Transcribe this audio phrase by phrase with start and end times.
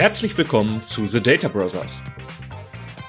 [0.00, 2.02] Herzlich willkommen zu The Data Brothers.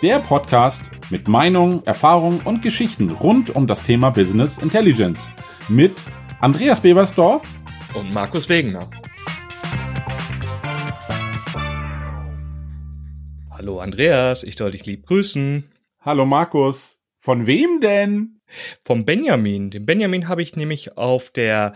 [0.01, 5.31] Der Podcast mit Meinungen, Erfahrungen und Geschichten rund um das Thema Business Intelligence.
[5.69, 6.03] Mit
[6.41, 7.47] Andreas Bebersdorf
[7.93, 8.89] und Markus Wegener.
[13.51, 15.71] Hallo Andreas, ich soll dich lieb grüßen.
[16.01, 17.05] Hallo Markus.
[17.17, 18.41] Von wem denn?
[18.83, 19.71] Vom Benjamin.
[19.71, 21.71] Den Benjamin habe ich nämlich auf der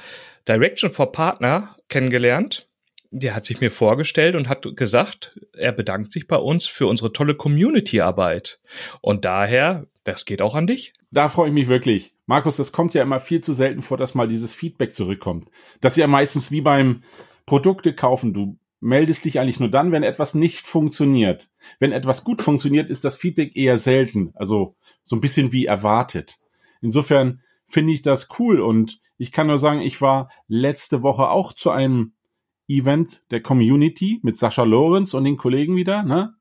[0.45, 2.67] Direction for Partner kennengelernt
[3.12, 7.14] der hat sich mir vorgestellt und hat gesagt, er bedankt sich bei uns für unsere
[7.14, 8.59] tolle Community-Arbeit.
[9.02, 10.94] Und daher, das geht auch an dich.
[11.12, 12.14] Da freue ich mich wirklich.
[12.26, 15.50] Markus, das kommt ja immer viel zu selten vor, dass mal dieses Feedback zurückkommt.
[15.81, 17.04] Das ist ja meistens wie beim
[17.45, 18.34] Produkte kaufen.
[18.34, 21.50] Du meldest dich eigentlich nur dann, wenn etwas nicht funktioniert.
[21.80, 24.31] Wenn etwas gut funktioniert, ist das Feedback eher selten.
[24.36, 26.38] Also so ein bisschen wie erwartet.
[26.81, 31.53] Insofern finde ich das cool und ich kann nur sagen, ich war letzte Woche auch
[31.53, 32.14] zu einem
[32.67, 36.35] Event der Community mit Sascha Lorenz und den Kollegen wieder, ne?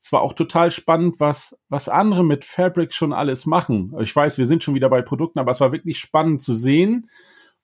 [0.00, 3.94] Es war auch total spannend, was, was andere mit Fabric schon alles machen.
[4.00, 7.08] Ich weiß, wir sind schon wieder bei Produkten, aber es war wirklich spannend zu sehen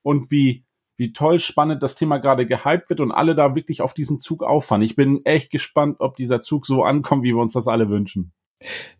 [0.02, 0.64] und wie,
[0.96, 4.42] wie toll spannend das Thema gerade gehypt wird und alle da wirklich auf diesen Zug
[4.42, 4.82] auffahren.
[4.82, 8.32] Ich bin echt gespannt, ob dieser Zug so ankommt, wie wir uns das alle wünschen.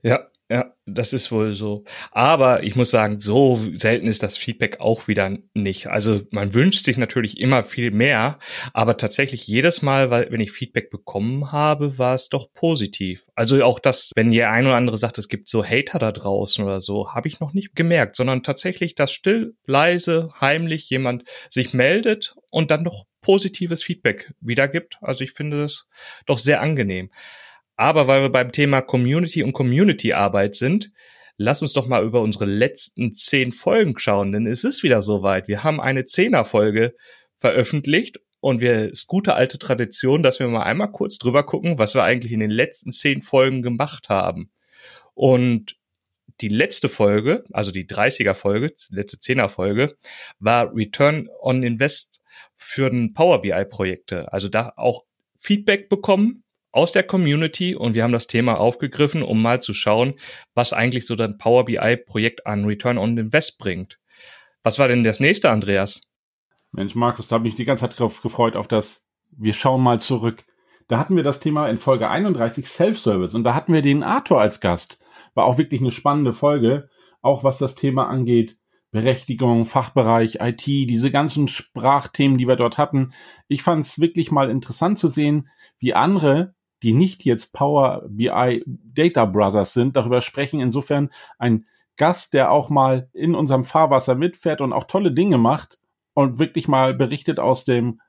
[0.03, 1.85] Ja, ja, das ist wohl so.
[2.11, 5.87] Aber ich muss sagen, so selten ist das Feedback auch wieder nicht.
[5.87, 8.41] Also man wünscht sich natürlich immer viel mehr,
[8.73, 13.25] aber tatsächlich jedes Mal, wenn ich Feedback bekommen habe, war es doch positiv.
[13.37, 16.65] Also auch das, wenn der ein oder andere sagt, es gibt so Hater da draußen
[16.65, 21.75] oder so, habe ich noch nicht gemerkt, sondern tatsächlich, dass still, leise, heimlich jemand sich
[21.75, 24.99] meldet und dann noch positives Feedback wiedergibt.
[25.01, 25.87] Also ich finde das
[26.27, 27.11] doch sehr angenehm.
[27.81, 30.93] Aber weil wir beim Thema Community und Community-Arbeit sind,
[31.39, 35.49] lass uns doch mal über unsere letzten zehn Folgen schauen, denn es ist wieder soweit.
[35.49, 36.95] Wir haben eine Zehner-Folge
[37.39, 41.95] veröffentlicht und wir ist gute alte Tradition, dass wir mal einmal kurz drüber gucken, was
[41.95, 44.51] wir eigentlich in den letzten zehn Folgen gemacht haben.
[45.15, 45.77] Und
[46.43, 49.97] die letzte Folge, also die 30er Folge, letzte 10er Folge,
[50.39, 52.21] war Return on Invest
[52.57, 54.31] für den Power BI Projekte.
[54.35, 55.05] Also da auch
[55.39, 60.15] Feedback bekommen aus der Community und wir haben das Thema aufgegriffen, um mal zu schauen,
[60.55, 63.99] was eigentlich so das Power BI Projekt an Return on Invest bringt.
[64.63, 66.01] Was war denn das nächste, Andreas?
[66.73, 70.01] Mensch, Markus, da habe ich die ganze Zeit drauf gefreut, auf das, wir schauen mal
[70.01, 70.45] zurück.
[70.87, 74.41] Da hatten wir das Thema in Folge 31 Self-Service und da hatten wir den Arthur
[74.41, 75.01] als Gast.
[75.35, 76.89] War auch wirklich eine spannende Folge,
[77.23, 78.59] auch was das Thema angeht.
[78.91, 83.13] Berechtigung, Fachbereich, IT, diese ganzen Sprachthemen, die wir dort hatten.
[83.47, 85.49] Ich fand es wirklich mal interessant zu sehen,
[85.79, 90.61] wie andere die nicht jetzt Power BI Data Brothers sind, darüber sprechen.
[90.61, 95.79] Insofern ein Gast, der auch mal in unserem Fahrwasser mitfährt und auch tolle Dinge macht
[96.15, 98.01] und wirklich mal berichtet aus dem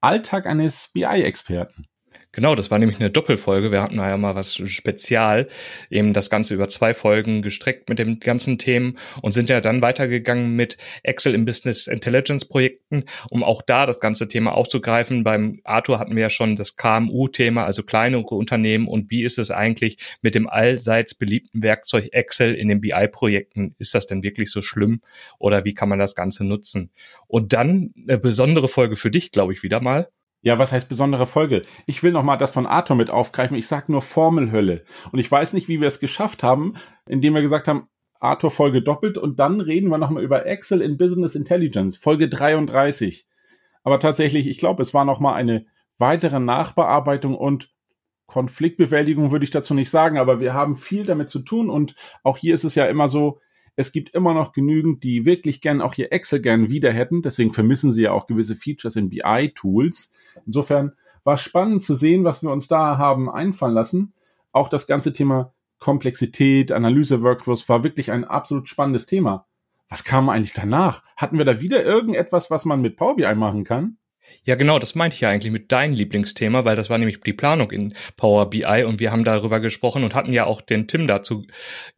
[0.00, 1.86] Alltag eines BI-Experten.
[2.32, 3.72] Genau, das war nämlich eine Doppelfolge.
[3.72, 5.48] Wir hatten ja mal was Spezial,
[5.90, 9.82] eben das Ganze über zwei Folgen gestreckt mit den ganzen Themen und sind ja dann
[9.82, 15.24] weitergegangen mit Excel im Business Intelligence Projekten, um auch da das ganze Thema aufzugreifen.
[15.24, 19.50] Beim Arthur hatten wir ja schon das KMU-Thema, also kleinere Unternehmen und wie ist es
[19.50, 23.74] eigentlich mit dem allseits beliebten Werkzeug Excel in den BI-Projekten?
[23.78, 25.02] Ist das denn wirklich so schlimm
[25.40, 26.92] oder wie kann man das Ganze nutzen?
[27.26, 30.08] Und dann eine besondere Folge für dich, glaube ich, wieder mal
[30.42, 31.62] ja, was heißt besondere Folge?
[31.86, 33.56] Ich will noch mal das von Arthur mit aufgreifen.
[33.56, 34.84] Ich sag nur Formelhölle.
[35.12, 36.74] Und ich weiß nicht, wie wir es geschafft haben,
[37.06, 37.88] indem wir gesagt haben,
[38.20, 42.28] Arthur Folge doppelt und dann reden wir noch mal über Excel in Business Intelligence, Folge
[42.28, 43.26] 33.
[43.82, 45.66] Aber tatsächlich, ich glaube, es war noch mal eine
[45.98, 47.70] weitere Nachbearbeitung und
[48.26, 52.36] Konfliktbewältigung würde ich dazu nicht sagen, aber wir haben viel damit zu tun und auch
[52.36, 53.40] hier ist es ja immer so,
[53.80, 57.22] es gibt immer noch genügend, die wirklich gern auch ihr Excel gern wieder hätten.
[57.22, 60.12] Deswegen vermissen sie ja auch gewisse Features in BI-Tools.
[60.46, 60.92] Insofern
[61.24, 64.12] war spannend zu sehen, was wir uns da haben einfallen lassen.
[64.52, 69.46] Auch das ganze Thema Komplexität, Analyse-Workflows war wirklich ein absolut spannendes Thema.
[69.88, 71.02] Was kam eigentlich danach?
[71.16, 73.96] Hatten wir da wieder irgendetwas, was man mit Power BI machen kann?
[74.44, 77.32] Ja, genau, das meinte ich ja eigentlich mit deinem Lieblingsthema, weil das war nämlich die
[77.32, 81.06] Planung in Power BI und wir haben darüber gesprochen und hatten ja auch den Tim
[81.06, 81.46] dazu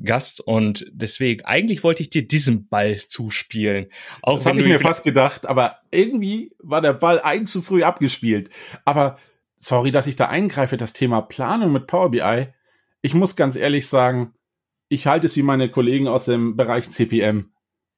[0.03, 3.87] Gast und deswegen, eigentlich wollte ich dir diesen Ball zuspielen.
[4.23, 7.83] Auch das habe ich mir fast gedacht, aber irgendwie war der Ball ein zu früh
[7.83, 8.51] abgespielt.
[8.85, 9.19] Aber
[9.59, 12.49] sorry, dass ich da eingreife, das Thema Planung mit Power BI.
[13.03, 14.33] Ich muss ganz ehrlich sagen,
[14.89, 17.53] ich halte es wie meine Kollegen aus dem Bereich CPM.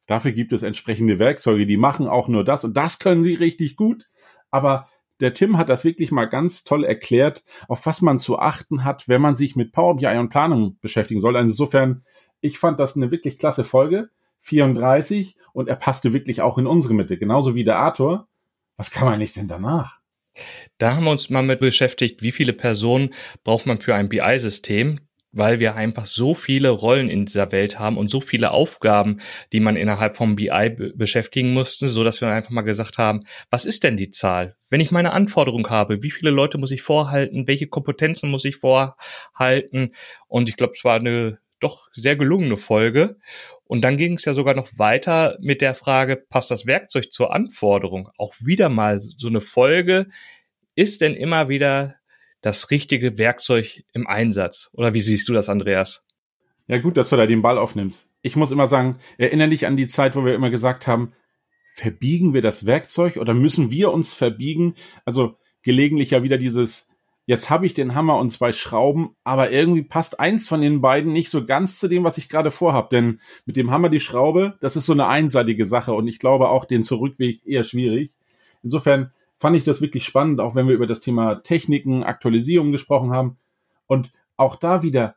[0.07, 3.77] Dafür gibt es entsprechende Werkzeuge, die machen auch nur das und das können sie richtig
[3.77, 4.07] gut.
[4.55, 4.87] Aber
[5.19, 9.09] der Tim hat das wirklich mal ganz toll erklärt, auf was man zu achten hat,
[9.09, 11.37] wenn man sich mit Power BI und Planung beschäftigen soll.
[11.37, 12.05] Also insofern,
[12.41, 14.11] ich fand das eine wirklich klasse Folge.
[14.43, 18.29] 34 und er passte wirklich auch in unsere Mitte, genauso wie der Arthur.
[18.77, 20.01] Was kann man nicht denn danach?
[20.79, 23.13] Da haben wir uns mal mit beschäftigt, wie viele Personen
[23.43, 25.01] braucht man für ein BI-System,
[25.35, 29.21] weil wir einfach so viele Rollen in dieser Welt haben und so viele Aufgaben,
[29.53, 33.21] die man innerhalb vom BI beschäftigen musste, so dass wir einfach mal gesagt haben,
[33.51, 34.57] was ist denn die Zahl?
[34.71, 37.47] Wenn ich meine Anforderung habe, wie viele Leute muss ich vorhalten?
[37.47, 39.93] Welche Kompetenzen muss ich vorhalten?
[40.29, 43.17] Und ich glaube, es war eine doch sehr gelungene Folge.
[43.65, 47.33] Und dann ging es ja sogar noch weiter mit der Frage, passt das Werkzeug zur
[47.33, 48.11] Anforderung?
[48.19, 50.07] Auch wieder mal so eine Folge.
[50.77, 51.95] Ist denn immer wieder
[52.45, 54.69] das richtige Werkzeug im Einsatz?
[54.75, 56.05] Oder wie siehst du das, Andreas?
[56.67, 58.11] Ja, gut, dass du da den Ball aufnimmst.
[58.21, 61.15] Ich muss immer sagen, erinnere dich an die Zeit, wo wir immer gesagt haben,
[61.73, 64.75] verbiegen wir das Werkzeug oder müssen wir uns verbiegen?
[65.07, 66.91] Also gelegentlich ja wieder dieses,
[67.25, 71.15] jetzt habe ich den Hammer und zwei Schrauben, aber irgendwie passt eins von den beiden
[71.15, 72.91] nicht so ganz zu dem, was ich gerade vorhab.
[72.91, 76.51] Denn mit dem Hammer die Schraube, das ist so eine einseitige Sache und ich glaube
[76.51, 78.13] auch den Zurückweg eher schwierig.
[78.63, 79.13] Insofern
[79.45, 83.37] fand ich das wirklich spannend, auch wenn wir über das Thema Techniken, Aktualisierung gesprochen haben.
[83.85, 85.17] Und auch da wieder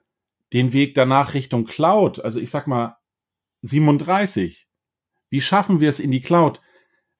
[0.51, 2.19] den Weg danach Richtung Cloud.
[2.19, 2.97] Also ich sag mal
[3.61, 4.67] 37.
[5.29, 6.59] Wie schaffen wir es in die Cloud?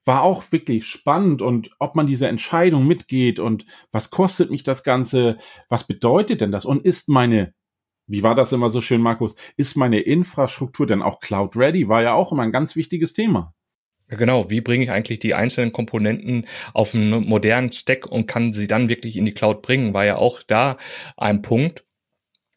[0.03, 4.83] War auch wirklich spannend und ob man diese Entscheidung mitgeht und was kostet mich das
[4.83, 5.37] Ganze?
[5.69, 6.65] Was bedeutet denn das?
[6.65, 7.53] Und ist meine
[8.09, 9.35] wie war das immer so schön, Markus?
[9.55, 11.87] Ist meine Infrastruktur denn auch cloud ready?
[11.87, 13.53] War ja auch immer ein ganz wichtiges Thema.
[14.09, 18.67] Genau, wie bringe ich eigentlich die einzelnen Komponenten auf einen modernen Stack und kann sie
[18.67, 20.77] dann wirklich in die Cloud bringen, war ja auch da
[21.17, 21.83] ein Punkt.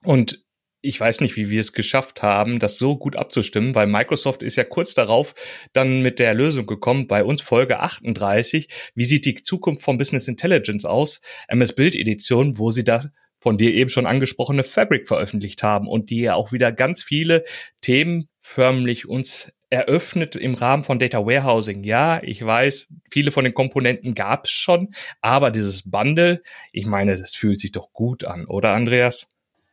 [0.05, 0.45] Und
[0.83, 4.57] ich weiß nicht, wie wir es geschafft haben, das so gut abzustimmen, weil Microsoft ist
[4.57, 5.35] ja kurz darauf
[5.73, 10.29] dann mit der Lösung gekommen, bei uns Folge 38, wie sieht die Zukunft von Business
[10.29, 13.05] Intelligence aus, MS Bild Edition, wo sie da
[13.41, 17.45] von dir eben schon angesprochene Fabric veröffentlicht haben und die ja auch wieder ganz viele
[17.81, 21.85] Themen förmlich uns eröffnet im Rahmen von Data Warehousing.
[21.85, 24.89] Ja, ich weiß, viele von den Komponenten gab es schon,
[25.21, 29.29] aber dieses Bundle, ich meine, das fühlt sich doch gut an, oder Andreas?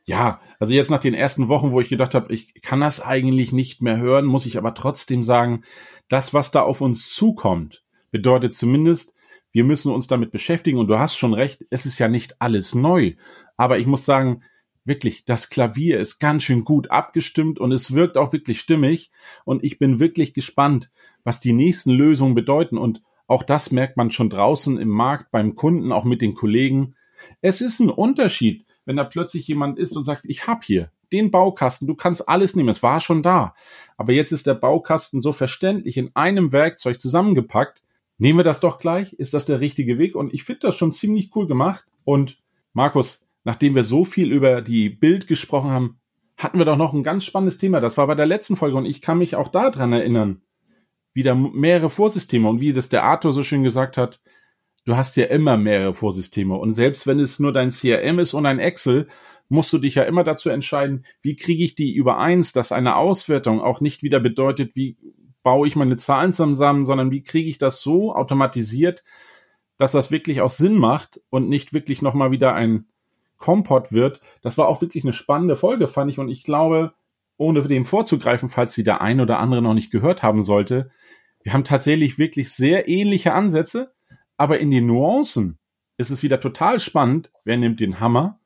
[0.05, 3.51] Ja, also jetzt nach den ersten Wochen, wo ich gedacht habe, ich kann das eigentlich
[3.51, 5.63] nicht mehr hören, muss ich aber trotzdem sagen,
[6.07, 9.15] das, was da auf uns zukommt, bedeutet zumindest,
[9.51, 12.75] wir müssen uns damit beschäftigen und du hast schon recht, es ist ja nicht alles
[12.75, 13.15] neu.
[13.57, 14.43] Aber ich muss sagen,
[14.87, 19.11] wirklich, das Klavier ist ganz schön gut abgestimmt und es wirkt auch wirklich stimmig.
[19.45, 20.89] Und ich bin wirklich gespannt,
[21.23, 22.77] was die nächsten Lösungen bedeuten.
[22.77, 26.95] Und auch das merkt man schon draußen im Markt, beim Kunden, auch mit den Kollegen.
[27.41, 31.31] Es ist ein Unterschied, wenn da plötzlich jemand ist und sagt, ich hab hier den
[31.31, 33.53] Baukasten, du kannst alles nehmen, es war schon da.
[33.97, 37.83] Aber jetzt ist der Baukasten so verständlich in einem Werkzeug zusammengepackt.
[38.17, 39.13] Nehmen wir das doch gleich?
[39.13, 40.15] Ist das der richtige Weg?
[40.15, 41.85] Und ich finde das schon ziemlich cool gemacht.
[42.03, 42.41] Und
[42.73, 46.01] Markus, nachdem wir so viel über die Bild gesprochen haben,
[46.35, 47.79] hatten wir doch noch ein ganz spannendes Thema.
[47.79, 50.41] Das war bei der letzten Folge und ich kann mich auch daran erinnern.
[51.13, 54.19] Wieder mehrere Vorsysteme und wie das der Arthur so schön gesagt hat,
[54.83, 58.45] du hast ja immer mehrere Vorsysteme und selbst wenn es nur dein CRM ist und
[58.45, 59.07] ein Excel,
[59.47, 63.61] musst du dich ja immer dazu entscheiden, wie kriege ich die übereins, dass eine Auswertung
[63.61, 64.97] auch nicht wieder bedeutet, wie
[65.41, 69.05] baue ich meine Zahlen zusammen, sondern wie kriege ich das so automatisiert,
[69.77, 72.87] dass das wirklich auch Sinn macht und nicht wirklich nochmal wieder ein
[73.37, 74.19] Kompott wird.
[74.41, 76.19] Das war auch wirklich eine spannende Folge, fand ich.
[76.19, 76.93] Und ich glaube,
[77.37, 80.89] ohne dem vorzugreifen, falls sie der ein oder andere noch nicht gehört haben sollte,
[81.43, 83.93] wir haben tatsächlich wirklich sehr ähnliche Ansätze,
[84.37, 85.59] aber in den Nuancen
[85.97, 87.31] ist es wieder total spannend.
[87.43, 88.39] Wer nimmt den Hammer?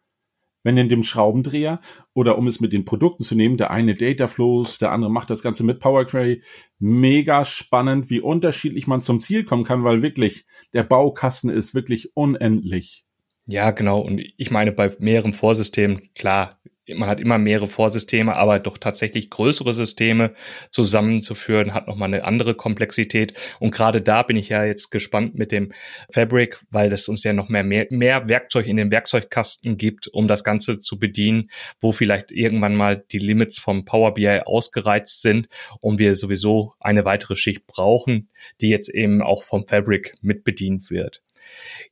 [0.64, 1.80] Wer nimmt den Schraubendreher?
[2.14, 5.30] Oder um es mit den Produkten zu nehmen, der eine Data Flows, der andere macht
[5.30, 6.44] das Ganze mit Power Query.
[6.80, 12.16] Mega spannend, wie unterschiedlich man zum Ziel kommen kann, weil wirklich der Baukasten ist wirklich
[12.16, 13.06] unendlich.
[13.52, 14.00] Ja, genau.
[14.00, 19.30] Und ich meine, bei mehreren Vorsystemen, klar, man hat immer mehrere Vorsysteme, aber doch tatsächlich
[19.30, 20.32] größere Systeme
[20.72, 23.34] zusammenzuführen, hat nochmal eine andere Komplexität.
[23.60, 25.74] Und gerade da bin ich ja jetzt gespannt mit dem
[26.10, 30.30] Fabric, weil das uns ja noch mehr, mehr, mehr Werkzeug in den Werkzeugkasten gibt, um
[30.30, 31.50] das Ganze zu bedienen,
[31.82, 35.50] wo vielleicht irgendwann mal die Limits vom Power BI ausgereizt sind
[35.82, 38.30] und wir sowieso eine weitere Schicht brauchen,
[38.62, 41.22] die jetzt eben auch vom Fabric mit bedient wird.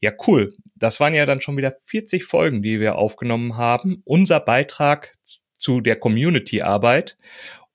[0.02, 0.54] Ja, cool.
[0.80, 4.02] Das waren ja dann schon wieder 40 Folgen, die wir aufgenommen haben.
[4.06, 5.16] Unser Beitrag
[5.58, 7.18] zu der Community-Arbeit.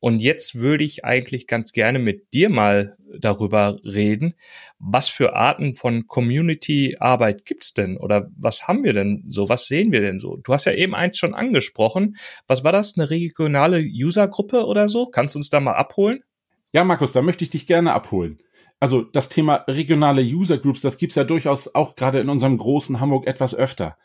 [0.01, 4.35] Und jetzt würde ich eigentlich ganz gerne mit dir mal darüber reden.
[4.79, 7.97] Was für Arten von Community-Arbeit gibt's denn?
[7.97, 9.49] Oder was haben wir denn so?
[9.49, 10.37] Was sehen wir denn so?
[10.37, 12.17] Du hast ja eben eins schon angesprochen.
[12.47, 12.99] Was war das?
[12.99, 15.07] Eine regionale Usergruppe oder so?
[15.07, 16.23] Kannst du uns da mal abholen?
[16.73, 18.39] Ja, Markus, da möchte ich dich gerne abholen
[18.85, 23.01] also das Thema regionale User Groups, das gibt's ja durchaus auch gerade in unserem großen
[23.01, 23.97] Hamburg etwas öfter.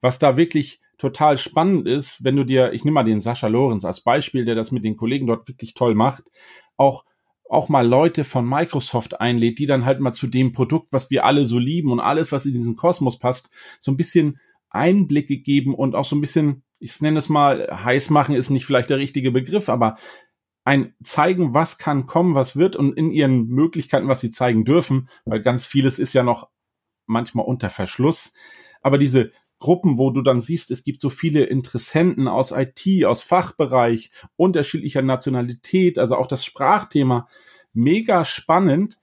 [0.00, 3.84] Was da wirklich total spannend ist, wenn du dir, ich nehme mal den Sascha Lorenz
[3.84, 6.22] als Beispiel, der das mit den Kollegen dort wirklich toll macht,
[6.76, 7.04] auch
[7.50, 11.24] auch mal Leute von Microsoft einlädt, die dann halt mal zu dem Produkt, was wir
[11.24, 14.38] alle so lieben und alles, was in diesen Kosmos passt, so ein bisschen
[14.70, 18.66] Einblicke geben und auch so ein bisschen, ich nenne es mal, heiß machen ist nicht
[18.66, 19.96] vielleicht der richtige Begriff, aber
[20.68, 25.08] ein zeigen, was kann kommen, was wird und in ihren Möglichkeiten, was sie zeigen dürfen,
[25.24, 26.50] weil ganz vieles ist ja noch
[27.06, 28.34] manchmal unter Verschluss.
[28.82, 33.22] Aber diese Gruppen, wo du dann siehst, es gibt so viele Interessenten aus IT, aus
[33.22, 37.28] Fachbereich, unterschiedlicher Nationalität, also auch das Sprachthema,
[37.72, 38.98] mega spannend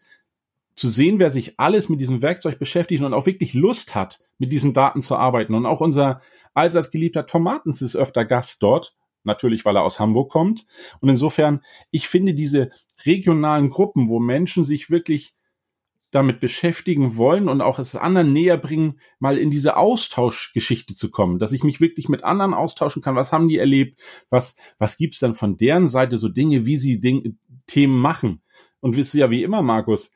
[0.75, 4.51] zu sehen, wer sich alles mit diesem Werkzeug beschäftigt und auch wirklich Lust hat, mit
[4.51, 5.55] diesen Daten zu arbeiten.
[5.55, 6.22] Und auch unser
[6.53, 8.95] allseits geliebter Tomatens ist öfter Gast dort,
[9.25, 10.65] natürlich weil er aus Hamburg kommt.
[11.01, 12.70] Und insofern, ich finde diese
[13.05, 15.34] regionalen Gruppen, wo Menschen sich wirklich
[16.12, 21.39] damit beschäftigen wollen und auch es anderen näher bringen, mal in diese Austauschgeschichte zu kommen,
[21.39, 23.15] dass ich mich wirklich mit anderen austauschen kann.
[23.15, 24.00] Was haben die erlebt?
[24.29, 28.41] Was, was gibt's dann von deren Seite so Dinge, wie sie Ding, Themen machen?
[28.79, 30.12] Und wisst ihr ja wie immer, Markus,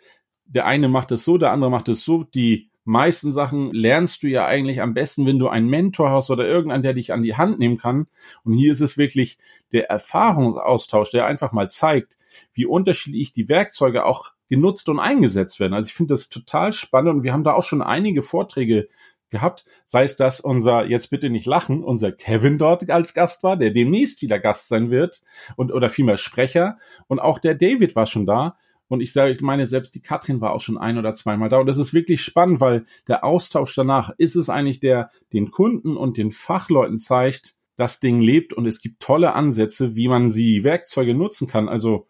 [0.46, 2.24] der eine macht es so, der andere macht es so.
[2.24, 6.48] Die meisten Sachen lernst du ja eigentlich am besten, wenn du einen Mentor hast oder
[6.48, 8.08] irgendeinen, der dich an die Hand nehmen kann.
[8.44, 9.38] Und hier ist es wirklich
[9.72, 12.18] der Erfahrungsaustausch, der einfach mal zeigt,
[12.54, 15.74] wie unterschiedlich die Werkzeuge auch genutzt und eingesetzt werden.
[15.74, 18.88] Also ich finde das total spannend und wir haben da auch schon einige Vorträge
[19.30, 23.58] gehabt, sei es, dass unser, jetzt bitte nicht lachen, unser Kevin dort als Gast war,
[23.58, 25.22] der demnächst wieder Gast sein wird
[25.56, 26.78] und oder vielmehr Sprecher
[27.08, 28.58] und auch der David war schon da
[28.90, 31.60] und ich sage, ich meine, selbst die Katrin war auch schon ein oder zweimal da.
[31.60, 35.96] Und das ist wirklich spannend, weil der Austausch danach ist es eigentlich, der den Kunden
[35.96, 40.64] und den Fachleuten zeigt, das Ding lebt und es gibt tolle Ansätze, wie man die
[40.64, 41.70] Werkzeuge nutzen kann.
[41.70, 42.08] Also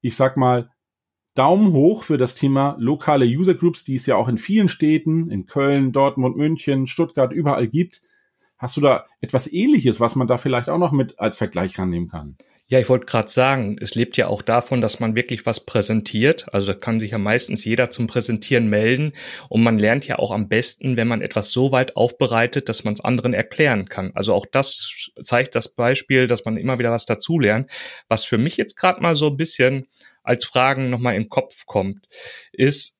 [0.00, 0.70] ich sag mal,
[1.34, 5.30] Daumen hoch für das Thema lokale User Groups, die es ja auch in vielen Städten,
[5.30, 8.02] in Köln, Dortmund, München, Stuttgart, überall gibt.
[8.56, 12.08] Hast du da etwas ähnliches, was man da vielleicht auch noch mit als Vergleich rannehmen
[12.08, 12.36] kann?
[12.70, 16.46] Ja, ich wollte gerade sagen, es lebt ja auch davon, dass man wirklich was präsentiert.
[16.54, 19.12] Also da kann sich ja meistens jeder zum Präsentieren melden.
[19.48, 22.94] Und man lernt ja auch am besten, wenn man etwas so weit aufbereitet, dass man
[22.94, 24.12] es anderen erklären kann.
[24.14, 27.68] Also auch das zeigt das Beispiel, dass man immer wieder was dazulernt.
[28.06, 29.88] Was für mich jetzt gerade mal so ein bisschen
[30.22, 32.06] als Fragen nochmal im Kopf kommt,
[32.52, 32.99] ist,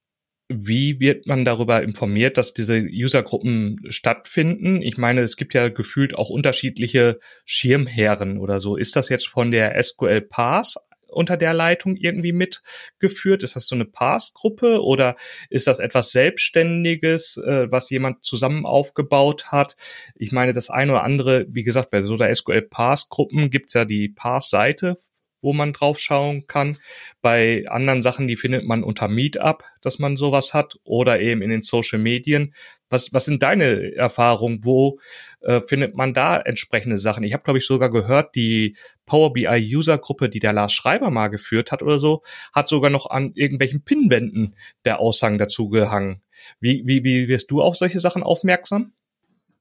[0.50, 4.82] wie wird man darüber informiert, dass diese Usergruppen stattfinden?
[4.82, 8.76] Ich meine, es gibt ja gefühlt auch unterschiedliche Schirmherren oder so.
[8.76, 10.74] Ist das jetzt von der SQL Pass
[11.06, 13.44] unter der Leitung irgendwie mitgeführt?
[13.44, 15.14] Ist das so eine Pass-Gruppe oder
[15.50, 19.76] ist das etwas Selbstständiges, äh, was jemand zusammen aufgebaut hat?
[20.16, 23.84] Ich meine, das eine oder andere, wie gesagt, bei so der SQL Pass-Gruppen gibt's ja
[23.84, 24.96] die Pass-Seite
[25.42, 26.78] wo man drauf schauen kann.
[27.22, 31.50] Bei anderen Sachen, die findet man unter Meetup, dass man sowas hat oder eben in
[31.50, 32.54] den Social Medien.
[32.88, 34.60] Was, was sind deine Erfahrungen?
[34.64, 34.98] Wo
[35.40, 37.22] äh, findet man da entsprechende Sachen?
[37.22, 41.10] Ich habe, glaube ich, sogar gehört, die Power BI User Gruppe, die der Lars Schreiber
[41.10, 44.54] mal geführt hat oder so, hat sogar noch an irgendwelchen Pinwänden
[44.84, 46.22] der Aussagen dazu gehangen.
[46.58, 48.92] Wie, wie, wie wirst du auf solche Sachen aufmerksam?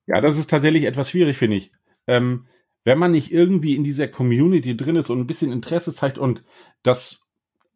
[0.08, 1.72] Ja, das ist tatsächlich etwas schwierig, finde ich.
[2.08, 2.48] Ähm,
[2.84, 6.44] wenn man nicht irgendwie in dieser Community drin ist und ein bisschen Interesse zeigt und
[6.84, 7.28] das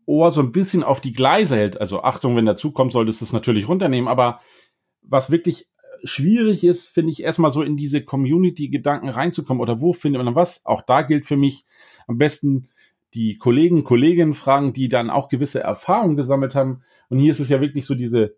[0.06, 3.26] Ohr so ein bisschen auf die Gleise hält, also Achtung, wenn dazu kommt, solltest du
[3.26, 4.40] es natürlich runternehmen, aber
[5.02, 5.68] was wirklich
[6.04, 10.66] schwierig ist, finde ich erstmal so in diese Community-Gedanken reinzukommen oder wo findet man was?
[10.66, 11.66] Auch da gilt für mich
[12.08, 12.68] am besten
[13.14, 16.82] die Kollegen, Kolleginnen fragen, die dann auch gewisse Erfahrungen gesammelt haben.
[17.10, 18.36] Und hier ist es ja wirklich so diese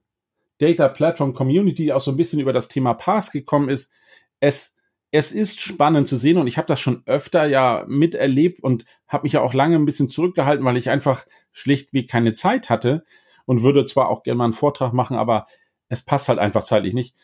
[0.57, 3.91] Data Platform Community, die auch so ein bisschen über das Thema Pass gekommen ist.
[4.39, 4.75] Es
[5.15, 9.24] es ist spannend zu sehen und ich habe das schon öfter ja miterlebt und habe
[9.24, 13.05] mich ja auch lange ein bisschen zurückgehalten, weil ich einfach schlichtweg keine Zeit hatte
[13.45, 15.48] und würde zwar auch gerne mal einen Vortrag machen, aber
[15.88, 17.15] es passt halt einfach zeitlich nicht.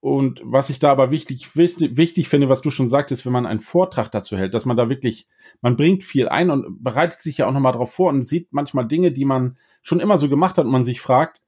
[0.00, 3.60] Und was ich da aber wichtig, wichtig finde, was du schon sagtest, wenn man einen
[3.60, 5.26] Vortrag dazu hält, dass man da wirklich,
[5.62, 8.86] man bringt viel ein und bereitet sich ja auch nochmal drauf vor und sieht manchmal
[8.86, 11.40] Dinge, die man schon immer so gemacht hat und man sich fragt,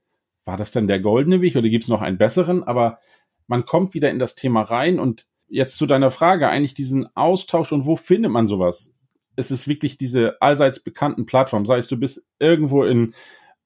[0.44, 2.62] war das denn der goldene Weg oder gibt es noch einen besseren?
[2.62, 2.98] Aber
[3.46, 7.72] man kommt wieder in das Thema rein und jetzt zu deiner Frage, eigentlich diesen Austausch
[7.72, 8.94] und wo findet man sowas?
[9.36, 11.66] Es ist wirklich diese allseits bekannten Plattformen.
[11.66, 13.14] Sei es, du bist irgendwo in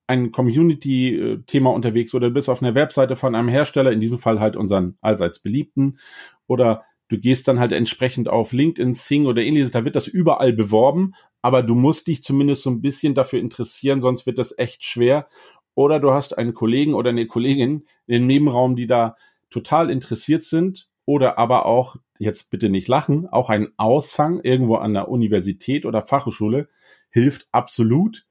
[0.08, 4.40] ein Community-Thema unterwegs oder du bist auf einer Webseite von einem Hersteller, in diesem Fall
[4.40, 5.98] halt unseren allseits beliebten,
[6.46, 10.52] oder du gehst dann halt entsprechend auf LinkedIn, Sing oder ähnliches, da wird das überall
[10.52, 14.84] beworben, aber du musst dich zumindest so ein bisschen dafür interessieren, sonst wird das echt
[14.84, 15.28] schwer.
[15.74, 19.16] Oder du hast einen Kollegen oder eine Kollegin im Nebenraum, die da
[19.50, 24.92] total interessiert sind oder aber auch, jetzt bitte nicht lachen, auch ein Aushang irgendwo an
[24.92, 26.68] der Universität oder Fachhochschule
[27.10, 28.26] hilft absolut.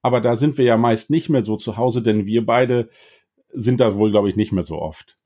[0.00, 2.88] Aber da sind wir ja meist nicht mehr so zu Hause, denn wir beide
[3.52, 5.18] sind da wohl, glaube ich, nicht mehr so oft.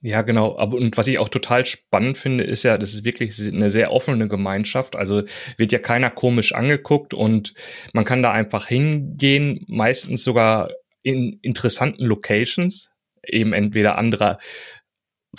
[0.00, 0.58] Ja, genau.
[0.58, 3.92] Aber und was ich auch total spannend finde, ist ja, das ist wirklich eine sehr
[3.92, 4.96] offene Gemeinschaft.
[4.96, 5.22] Also
[5.56, 7.54] wird ja keiner komisch angeguckt und
[7.92, 10.70] man kann da einfach hingehen, meistens sogar
[11.02, 12.90] in interessanten Locations,
[13.24, 14.38] eben entweder anderer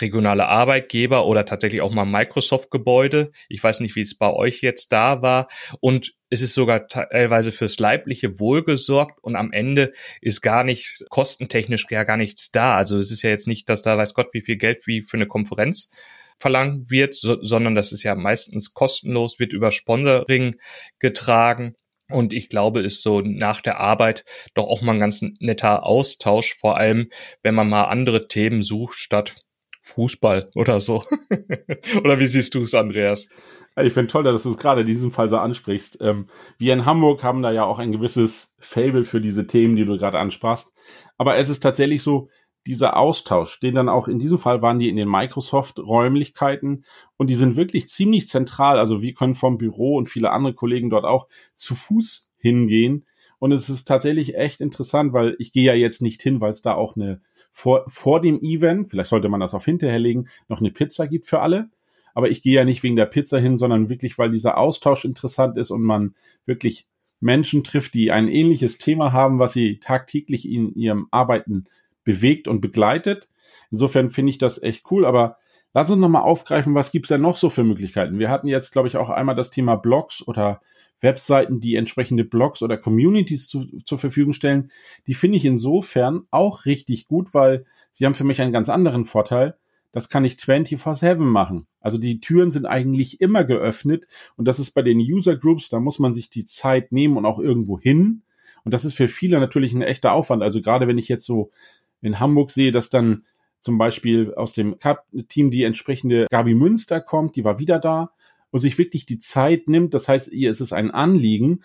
[0.00, 3.30] regionale Arbeitgeber oder tatsächlich auch mal Microsoft-Gebäude.
[3.48, 5.48] Ich weiß nicht, wie es bei euch jetzt da war.
[5.80, 11.04] Und es ist sogar teilweise fürs leibliche Wohl gesorgt und am Ende ist gar nicht
[11.10, 12.76] kostentechnisch ja gar nichts da.
[12.76, 15.16] Also es ist ja jetzt nicht, dass da weiß Gott, wie viel Geld wie für
[15.16, 15.90] eine Konferenz
[16.38, 20.56] verlangt wird, so, sondern das ist ja meistens kostenlos, wird über Sponsoring
[20.98, 21.76] getragen.
[22.10, 24.24] Und ich glaube, ist so nach der Arbeit
[24.54, 27.08] doch auch mal ein ganz netter Austausch, vor allem
[27.42, 29.36] wenn man mal andere Themen sucht statt
[29.84, 31.04] Fußball oder so.
[32.02, 33.28] oder wie siehst du es, Andreas?
[33.76, 35.98] Ich finde toll, dass du es gerade in diesem Fall so ansprichst.
[36.00, 39.84] Ähm, wir in Hamburg haben da ja auch ein gewisses Fable für diese Themen, die
[39.84, 40.72] du gerade ansprachst.
[41.18, 42.28] Aber es ist tatsächlich so,
[42.66, 46.84] dieser Austausch, den dann auch in diesem Fall waren die in den Microsoft-Räumlichkeiten
[47.18, 48.78] und die sind wirklich ziemlich zentral.
[48.78, 53.04] Also wir können vom Büro und viele andere Kollegen dort auch zu Fuß hingehen.
[53.38, 56.62] Und es ist tatsächlich echt interessant, weil ich gehe ja jetzt nicht hin, weil es
[56.62, 57.20] da auch eine
[57.54, 61.26] vor, vor dem Event, vielleicht sollte man das auf hinterher legen, noch eine Pizza gibt
[61.26, 61.70] für alle.
[62.12, 65.56] Aber ich gehe ja nicht wegen der Pizza hin, sondern wirklich, weil dieser Austausch interessant
[65.56, 66.14] ist und man
[66.46, 66.86] wirklich
[67.20, 71.64] Menschen trifft, die ein ähnliches Thema haben, was sie tagtäglich in ihrem Arbeiten
[72.02, 73.28] bewegt und begleitet.
[73.70, 75.38] Insofern finde ich das echt cool, aber
[75.74, 78.18] lass uns nochmal aufgreifen, was gibt's denn noch so für Möglichkeiten?
[78.18, 80.60] Wir hatten jetzt, glaube ich, auch einmal das Thema Blogs oder
[81.00, 84.70] Webseiten, die entsprechende Blogs oder Communities zu, zur Verfügung stellen.
[85.06, 89.04] Die finde ich insofern auch richtig gut, weil sie haben für mich einen ganz anderen
[89.04, 89.56] Vorteil.
[89.92, 91.66] Das kann ich 24-7 machen.
[91.80, 95.78] Also die Türen sind eigentlich immer geöffnet und das ist bei den User Groups, da
[95.78, 98.22] muss man sich die Zeit nehmen und auch irgendwo hin.
[98.64, 100.42] Und das ist für viele natürlich ein echter Aufwand.
[100.42, 101.50] Also gerade wenn ich jetzt so
[102.00, 103.24] in Hamburg sehe, dass dann
[103.64, 108.10] zum Beispiel aus dem Cup-Team die entsprechende Gabi Münster kommt, die war wieder da
[108.50, 109.94] und sich wirklich die Zeit nimmt.
[109.94, 111.62] Das heißt, ihr ist es ein Anliegen.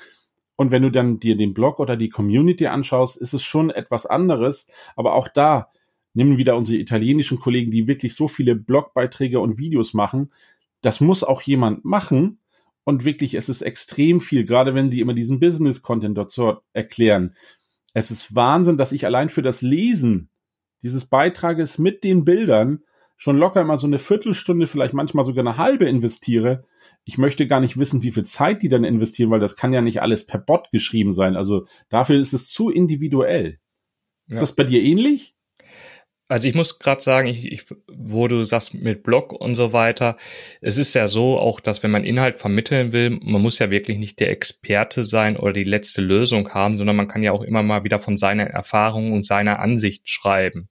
[0.56, 4.06] Und wenn du dann dir den Blog oder die Community anschaust, ist es schon etwas
[4.06, 4.72] anderes.
[4.96, 5.70] Aber auch da
[6.14, 10.32] nehmen wieder unsere italienischen Kollegen, die wirklich so viele Blogbeiträge und Videos machen.
[10.80, 12.40] Das muss auch jemand machen.
[12.86, 17.36] Und wirklich, es ist extrem viel, gerade wenn die immer diesen Business-Content dort erklären.
[17.94, 20.30] Es ist Wahnsinn, dass ich allein für das Lesen
[20.84, 22.84] dieses Beitrages mit den Bildern
[23.20, 26.64] schon locker immer so eine Viertelstunde, vielleicht manchmal sogar eine halbe investiere.
[27.04, 29.82] Ich möchte gar nicht wissen, wie viel Zeit die dann investieren, weil das kann ja
[29.82, 31.36] nicht alles per Bot geschrieben sein.
[31.36, 33.60] Also dafür ist es zu individuell.
[34.28, 34.42] Ist ja.
[34.42, 35.36] das bei dir ähnlich?
[36.30, 40.16] Also ich muss gerade sagen, ich, ich, wo du sagst mit Blog und so weiter,
[40.62, 43.98] es ist ja so auch, dass wenn man Inhalt vermitteln will, man muss ja wirklich
[43.98, 47.64] nicht der Experte sein oder die letzte Lösung haben, sondern man kann ja auch immer
[47.64, 50.70] mal wieder von seiner Erfahrung und seiner Ansicht schreiben.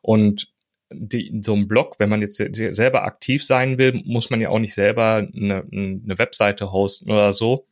[0.00, 0.52] Und
[0.92, 4.60] die, so ein Blog, wenn man jetzt selber aktiv sein will, muss man ja auch
[4.60, 7.66] nicht selber eine, eine Webseite hosten oder so,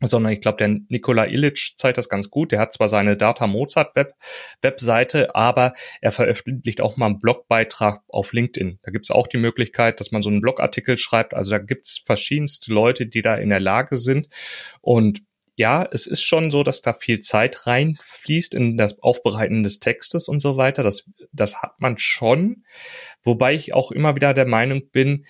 [0.00, 2.52] sondern ich glaube, der Nikola Illich zeigt das ganz gut.
[2.52, 4.14] Der hat zwar seine Data Mozart Web
[4.60, 8.78] Webseite, aber er veröffentlicht auch mal einen Blogbeitrag auf LinkedIn.
[8.82, 11.34] Da gibt es auch die Möglichkeit, dass man so einen Blogartikel schreibt.
[11.34, 14.28] Also da gibt es verschiedenste Leute, die da in der Lage sind.
[14.82, 15.22] Und
[15.58, 20.28] ja, es ist schon so, dass da viel Zeit reinfließt in das Aufbereiten des Textes
[20.28, 20.82] und so weiter.
[20.82, 22.64] Das, das hat man schon.
[23.24, 25.24] Wobei ich auch immer wieder der Meinung bin,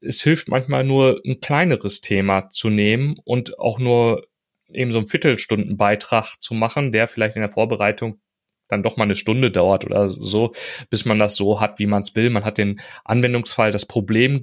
[0.00, 4.26] es hilft manchmal nur ein kleineres Thema zu nehmen und auch nur
[4.72, 8.20] eben so einen Viertelstundenbeitrag zu machen, der vielleicht in der Vorbereitung
[8.68, 10.52] dann doch mal eine Stunde dauert oder so,
[10.90, 12.28] bis man das so hat, wie man es will.
[12.30, 14.42] Man hat den Anwendungsfall, das Problem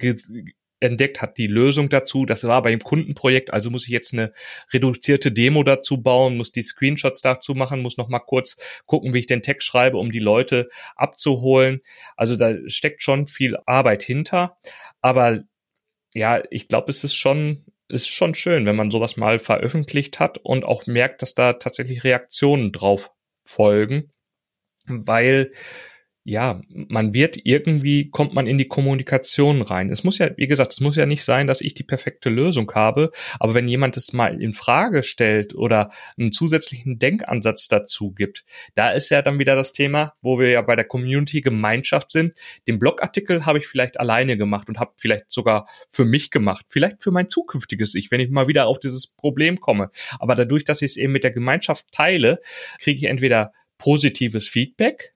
[0.80, 2.26] entdeckt, hat die Lösung dazu.
[2.26, 4.32] Das war beim Kundenprojekt, also muss ich jetzt eine
[4.74, 9.20] reduzierte Demo dazu bauen, muss die Screenshots dazu machen, muss noch mal kurz gucken, wie
[9.20, 11.82] ich den Text schreibe, um die Leute abzuholen.
[12.16, 14.58] Also da steckt schon viel Arbeit hinter.
[15.06, 15.44] Aber
[16.16, 20.40] ja, ich glaube, es ist schon ist schon schön, wenn man sowas mal veröffentlicht hat
[20.40, 23.12] und auch merkt, dass da tatsächlich Reaktionen drauf
[23.44, 24.12] folgen,
[24.88, 25.52] weil
[26.28, 29.92] ja, man wird irgendwie, kommt man in die Kommunikation rein.
[29.92, 32.72] Es muss ja, wie gesagt, es muss ja nicht sein, dass ich die perfekte Lösung
[32.74, 38.44] habe, aber wenn jemand es mal in Frage stellt oder einen zusätzlichen Denkansatz dazu gibt,
[38.74, 42.34] da ist ja dann wieder das Thema, wo wir ja bei der Community Gemeinschaft sind.
[42.68, 47.04] Den Blogartikel habe ich vielleicht alleine gemacht und habe vielleicht sogar für mich gemacht, vielleicht
[47.04, 49.92] für mein zukünftiges Ich, wenn ich mal wieder auf dieses Problem komme.
[50.20, 52.40] Aber dadurch, dass ich es eben mit der Gemeinschaft teile,
[52.80, 55.14] kriege ich entweder positives Feedback,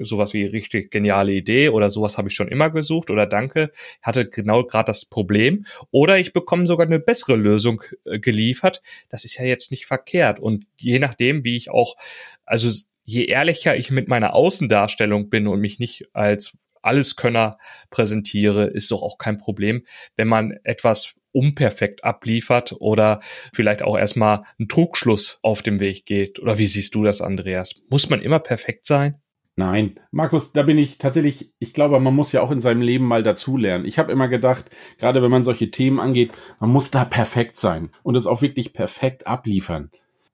[0.00, 3.70] sowas wie richtig geniale Idee oder sowas habe ich schon immer gesucht oder danke,
[4.02, 8.82] hatte genau gerade das Problem oder ich bekomme sogar eine bessere Lösung äh, geliefert.
[9.08, 11.96] Das ist ja jetzt nicht verkehrt und je nachdem, wie ich auch,
[12.44, 12.70] also
[13.04, 17.58] je ehrlicher ich mit meiner Außendarstellung bin und mich nicht als Alleskönner
[17.90, 19.84] präsentiere, ist doch auch kein Problem,
[20.16, 23.20] wenn man etwas unperfekt abliefert oder
[23.52, 26.38] vielleicht auch erstmal einen Trugschluss auf dem Weg geht.
[26.38, 27.82] Oder wie siehst du das, Andreas?
[27.88, 29.20] Muss man immer perfekt sein?
[29.56, 33.06] Nein, Markus, da bin ich tatsächlich, ich glaube, man muss ja auch in seinem Leben
[33.06, 33.84] mal dazulernen.
[33.84, 37.90] Ich habe immer gedacht, gerade wenn man solche Themen angeht, man muss da perfekt sein
[38.02, 39.90] und es auch wirklich perfekt abliefern.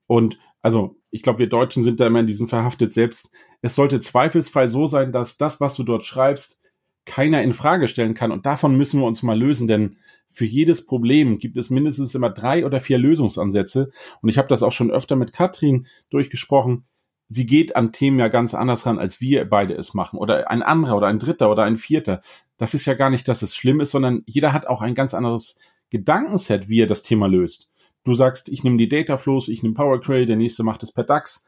[0.07, 3.31] Und also, ich glaube, wir Deutschen sind da immer in diesem verhaftet selbst.
[3.61, 6.59] Es sollte zweifelsfrei so sein, dass das, was du dort schreibst,
[7.05, 8.31] keiner in Frage stellen kann.
[8.31, 12.29] Und davon müssen wir uns mal lösen, denn für jedes Problem gibt es mindestens immer
[12.29, 13.91] drei oder vier Lösungsansätze.
[14.21, 16.85] Und ich habe das auch schon öfter mit Katrin durchgesprochen
[17.31, 20.19] sie geht an Themen ja ganz anders ran, als wir beide es machen.
[20.19, 22.21] Oder ein anderer oder ein dritter oder ein vierter.
[22.57, 25.13] Das ist ja gar nicht, dass es schlimm ist, sondern jeder hat auch ein ganz
[25.13, 25.57] anderes
[25.89, 27.69] Gedankenset, wie er das Thema löst.
[28.03, 30.91] Du sagst, ich nehme die Data Flows, ich nehme Power Query, der nächste macht es
[30.91, 31.47] per DAX.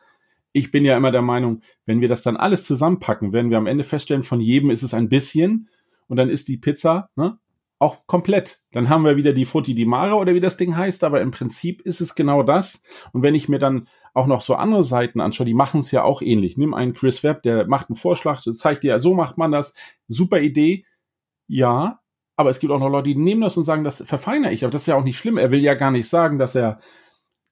[0.53, 3.67] Ich bin ja immer der Meinung, wenn wir das dann alles zusammenpacken, werden wir am
[3.67, 5.67] Ende feststellen, von jedem ist es ein bisschen
[6.07, 7.39] und dann ist die Pizza ne,
[7.79, 8.61] auch komplett.
[8.71, 11.31] Dann haben wir wieder die Frutti di Mare oder wie das Ding heißt, aber im
[11.31, 12.83] Prinzip ist es genau das.
[13.11, 16.03] Und wenn ich mir dann auch noch so andere Seiten anschaue, die machen es ja
[16.03, 16.57] auch ähnlich.
[16.57, 19.73] Nimm einen Chris Webb, der macht einen Vorschlag, das zeigt dir, so macht man das.
[20.07, 20.85] Super Idee.
[21.47, 21.99] Ja,
[22.35, 24.63] aber es gibt auch noch Leute, die nehmen das und sagen, das verfeinere ich.
[24.63, 25.37] Aber das ist ja auch nicht schlimm.
[25.37, 26.79] Er will ja gar nicht sagen, dass er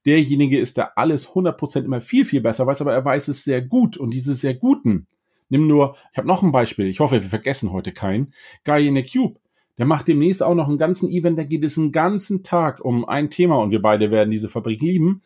[0.05, 3.61] derjenige ist, der alles 100% immer viel, viel besser weiß, aber er weiß es sehr
[3.61, 3.97] gut.
[3.97, 5.07] Und diese sehr guten,
[5.49, 8.95] nimm nur, ich habe noch ein Beispiel, ich hoffe, wir vergessen heute keinen, Guy in
[8.95, 9.39] the Cube.
[9.77, 13.05] Der macht demnächst auch noch einen ganzen Event, da geht es einen ganzen Tag um
[13.05, 15.21] ein Thema und wir beide werden diese Fabrik lieben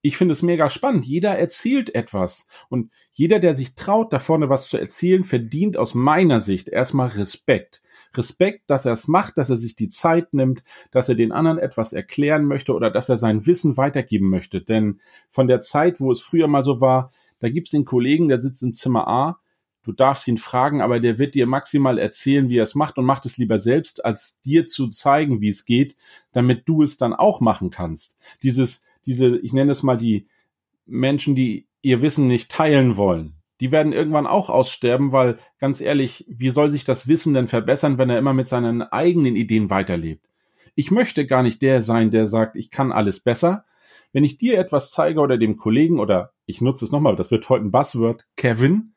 [0.00, 1.04] ich finde es mega spannend.
[1.04, 2.46] Jeder erzählt etwas.
[2.68, 7.08] Und jeder, der sich traut, da vorne was zu erzählen, verdient aus meiner Sicht erstmal
[7.08, 7.82] Respekt.
[8.14, 11.58] Respekt, dass er es macht, dass er sich die Zeit nimmt, dass er den anderen
[11.58, 14.62] etwas erklären möchte oder dass er sein Wissen weitergeben möchte.
[14.62, 18.40] Denn von der Zeit, wo es früher mal so war, da gibt's den Kollegen, der
[18.40, 19.40] sitzt im Zimmer A,
[19.82, 23.04] du darfst ihn fragen, aber der wird dir maximal erzählen, wie er es macht und
[23.04, 25.96] macht es lieber selbst, als dir zu zeigen, wie es geht,
[26.32, 28.16] damit du es dann auch machen kannst.
[28.42, 30.28] Dieses diese, ich nenne es mal die
[30.86, 33.34] Menschen, die ihr Wissen nicht teilen wollen.
[33.60, 37.98] Die werden irgendwann auch aussterben, weil ganz ehrlich, wie soll sich das Wissen denn verbessern,
[37.98, 40.24] wenn er immer mit seinen eigenen Ideen weiterlebt?
[40.74, 43.64] Ich möchte gar nicht der sein, der sagt, ich kann alles besser.
[44.12, 47.48] Wenn ich dir etwas zeige oder dem Kollegen oder ich nutze es nochmal, das wird
[47.48, 48.94] heute ein Buzzword, Kevin,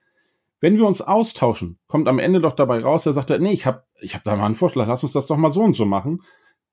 [0.59, 3.83] wenn wir uns austauschen, kommt am Ende doch dabei raus, der sagt, nee, ich habe
[3.99, 6.21] ich hab da mal einen Vorschlag, lass uns das doch mal so und so machen.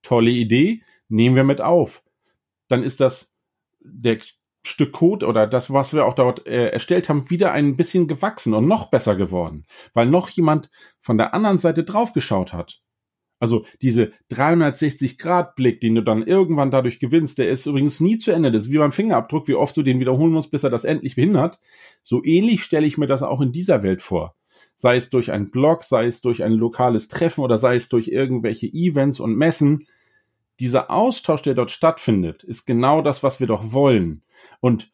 [0.03, 2.03] Tolle Idee, nehmen wir mit auf
[2.69, 3.35] dann ist das
[3.81, 4.19] der
[4.65, 8.55] Stück Code oder das, was wir auch dort äh, erstellt haben, wieder ein bisschen gewachsen
[8.55, 12.81] und noch besser geworden, weil noch jemand von der anderen Seite draufgeschaut hat.
[13.41, 18.51] Also diese 360-Grad-Blick, den du dann irgendwann dadurch gewinnst, der ist übrigens nie zu Ende.
[18.51, 21.15] Das ist wie beim Fingerabdruck, wie oft du den wiederholen musst, bis er das endlich
[21.15, 21.61] behindert.
[22.03, 24.35] So ähnlich stelle ich mir das auch in dieser Welt vor.
[24.75, 28.09] Sei es durch einen Blog, sei es durch ein lokales Treffen oder sei es durch
[28.09, 29.87] irgendwelche Events und Messen
[30.61, 34.23] dieser Austausch, der dort stattfindet, ist genau das, was wir doch wollen.
[34.61, 34.93] Und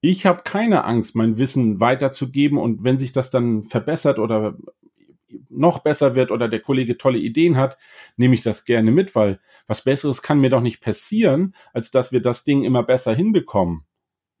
[0.00, 4.56] ich habe keine Angst, mein Wissen weiterzugeben und wenn sich das dann verbessert oder
[5.48, 7.78] noch besser wird oder der Kollege tolle Ideen hat,
[8.16, 12.12] nehme ich das gerne mit, weil was Besseres kann mir doch nicht passieren, als dass
[12.12, 13.86] wir das Ding immer besser hinbekommen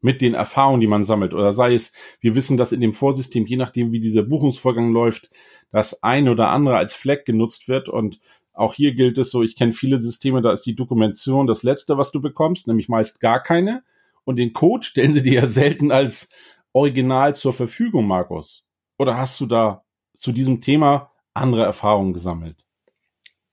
[0.02, 1.32] mit den Erfahrungen, die man sammelt.
[1.32, 5.30] Oder sei es, wir wissen, dass in dem Vorsystem, je nachdem, wie dieser Buchungsvorgang läuft,
[5.70, 8.20] das ein oder andere als Fleck genutzt wird und
[8.52, 11.96] auch hier gilt es so, ich kenne viele Systeme, da ist die Dokumentation das Letzte,
[11.96, 13.82] was du bekommst, nämlich meist gar keine.
[14.24, 16.30] Und den Code stellen sie dir ja selten als
[16.72, 18.66] Original zur Verfügung, Markus.
[18.98, 19.84] Oder hast du da
[20.14, 22.66] zu diesem Thema andere Erfahrungen gesammelt?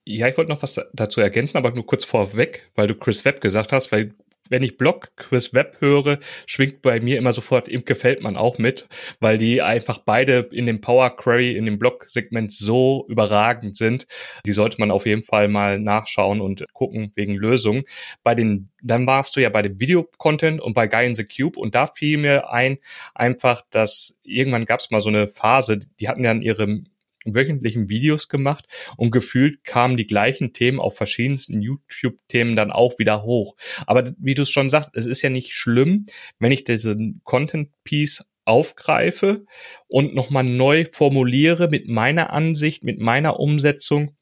[0.04, 3.40] Ja, ich wollte noch was dazu ergänzen, aber nur kurz vorweg, weil du Chris Webb
[3.40, 4.14] gesagt hast, weil
[4.50, 8.86] wenn ich Blog Chris Webb höre, schwingt bei mir immer sofort Imke Feldmann auch mit,
[9.20, 14.06] weil die einfach beide in dem Power Query, in dem Blog-Segment so überragend sind.
[14.44, 17.84] Die sollte man auf jeden Fall mal nachschauen und gucken wegen Lösungen.
[18.22, 21.58] Bei den, dann warst du ja bei dem Video-Content und bei Guy in the Cube
[21.58, 22.78] und da fiel mir ein,
[23.14, 26.86] einfach, dass irgendwann gab es mal so eine Phase, die hatten ja in ihrem
[27.34, 28.66] wöchentlichen Videos gemacht
[28.96, 33.56] und gefühlt kamen die gleichen Themen auf verschiedensten YouTube-Themen dann auch wieder hoch.
[33.86, 36.06] Aber wie du es schon sagst, es ist ja nicht schlimm,
[36.38, 39.44] wenn ich diesen Content-Piece aufgreife
[39.86, 44.16] und nochmal neu formuliere mit meiner Ansicht, mit meiner Umsetzung.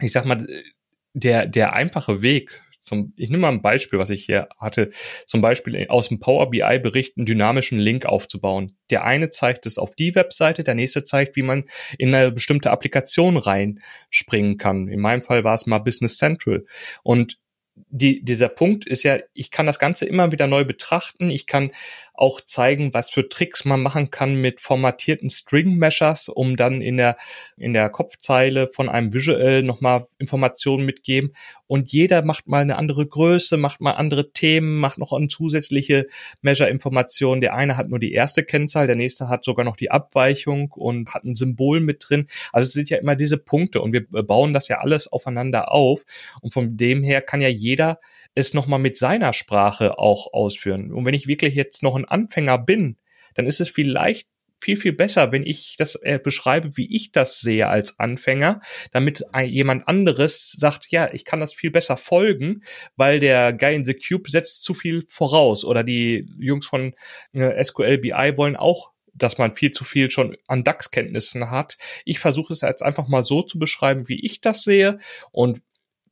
[0.00, 0.44] Ich sag mal,
[1.14, 4.90] der, der einfache Weg zum, ich nehme mal ein Beispiel, was ich hier hatte,
[5.26, 8.76] zum Beispiel aus dem Power BI Bericht einen dynamischen Link aufzubauen.
[8.90, 11.64] Der eine zeigt es auf die Webseite, der nächste zeigt, wie man
[11.98, 14.88] in eine bestimmte Applikation reinspringen kann.
[14.88, 16.64] In meinem Fall war es mal Business Central.
[17.02, 17.38] Und
[17.88, 21.30] die, dieser Punkt ist ja, ich kann das Ganze immer wieder neu betrachten.
[21.30, 21.70] Ich kann
[22.14, 26.96] auch zeigen, was für Tricks man machen kann mit formatierten String Meshers, um dann in
[26.96, 27.16] der,
[27.56, 31.34] in der Kopfzeile von einem Visual nochmal Informationen mitgeben.
[31.66, 36.06] Und jeder macht mal eine andere Größe, macht mal andere Themen, macht noch eine zusätzliche
[36.42, 37.40] Measure-Information.
[37.40, 41.14] Der eine hat nur die erste Kennzahl, der nächste hat sogar noch die Abweichung und
[41.14, 42.26] hat ein Symbol mit drin.
[42.52, 46.04] Also es sind ja immer diese Punkte und wir bauen das ja alles aufeinander auf.
[46.42, 47.98] Und von dem her kann ja jeder
[48.34, 50.92] es nochmal mit seiner Sprache auch ausführen.
[50.92, 52.98] Und wenn ich wirklich jetzt noch ein Anfänger bin,
[53.34, 54.28] dann ist es vielleicht
[54.60, 58.60] viel, viel besser, wenn ich das äh, beschreibe, wie ich das sehe als Anfänger,
[58.92, 62.62] damit jemand anderes sagt, ja, ich kann das viel besser folgen,
[62.96, 66.94] weil der Guy in the Cube setzt zu viel voraus oder die Jungs von
[67.32, 71.78] äh, SQL BI wollen auch dass man viel zu viel schon an DAX-Kenntnissen hat.
[72.04, 74.98] Ich versuche es jetzt einfach mal so zu beschreiben, wie ich das sehe.
[75.30, 75.62] Und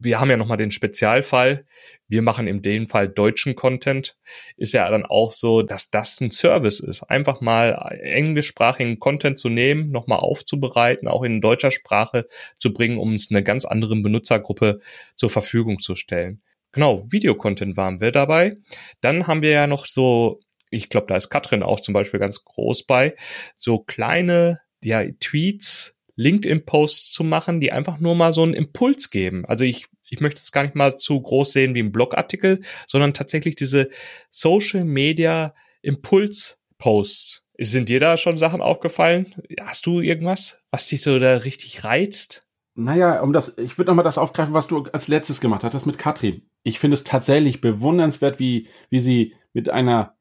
[0.02, 1.66] wir haben ja nochmal den Spezialfall.
[2.08, 4.16] Wir machen in dem Fall deutschen Content.
[4.56, 7.02] Ist ja dann auch so, dass das ein Service ist.
[7.04, 12.26] Einfach mal englischsprachigen Content zu nehmen, nochmal aufzubereiten, auch in deutscher Sprache
[12.58, 14.80] zu bringen, um es einer ganz anderen Benutzergruppe
[15.16, 16.42] zur Verfügung zu stellen.
[16.72, 18.56] Genau, Videocontent waren wir dabei.
[19.00, 22.44] Dann haben wir ja noch so, ich glaube, da ist Katrin auch zum Beispiel ganz
[22.44, 23.14] groß bei,
[23.54, 29.44] so kleine ja, Tweets, LinkedIn-Posts zu machen, die einfach nur mal so einen Impuls geben.
[29.46, 33.14] Also ich, ich möchte es gar nicht mal zu groß sehen wie ein Blogartikel, sondern
[33.14, 33.90] tatsächlich diese
[34.30, 37.42] Social Media Impuls-Posts.
[37.58, 39.34] Sind dir da schon Sachen aufgefallen?
[39.60, 42.46] Hast du irgendwas, was dich so da richtig reizt?
[42.74, 45.98] Naja, um das, ich würde nochmal das aufgreifen, was du als letztes gemacht das mit
[45.98, 46.48] Katrin.
[46.62, 50.16] Ich finde es tatsächlich bewundernswert, wie, wie sie mit einer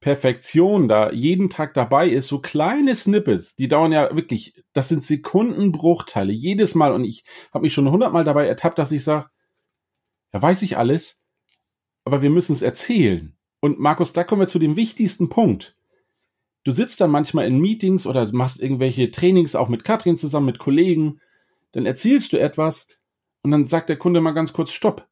[0.00, 5.04] Perfektion da jeden Tag dabei ist, so kleine Snippets, die dauern ja wirklich, das sind
[5.04, 9.28] Sekundenbruchteile jedes Mal und ich habe mich schon hundertmal dabei ertappt, dass ich sage,
[10.32, 11.24] ja weiß ich alles,
[12.04, 13.36] aber wir müssen es erzählen.
[13.60, 15.76] Und Markus, da kommen wir zu dem wichtigsten Punkt.
[16.64, 20.58] Du sitzt dann manchmal in Meetings oder machst irgendwelche Trainings auch mit Katrin zusammen, mit
[20.58, 21.20] Kollegen,
[21.72, 22.88] dann erzählst du etwas
[23.42, 25.09] und dann sagt der Kunde mal ganz kurz Stopp.